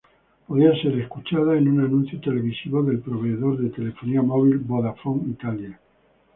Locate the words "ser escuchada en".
0.81-1.67